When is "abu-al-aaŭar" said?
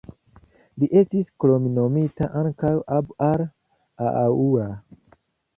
2.97-4.75